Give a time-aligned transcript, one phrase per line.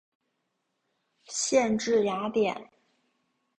[1.25, 2.71] 县治雅典。